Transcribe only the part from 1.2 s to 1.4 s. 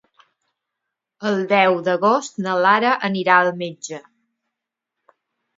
El